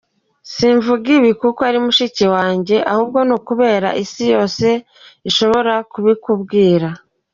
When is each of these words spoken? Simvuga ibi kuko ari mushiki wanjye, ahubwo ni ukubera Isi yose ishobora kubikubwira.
Simvuga 0.53 1.05
ibi 1.17 1.31
kuko 1.41 1.59
ari 1.69 1.79
mushiki 1.85 2.25
wanjye, 2.35 2.75
ahubwo 2.91 3.19
ni 3.27 3.33
ukubera 3.37 3.89
Isi 4.03 4.23
yose 4.33 4.67
ishobora 5.29 5.73
kubikubwira. 5.91 6.87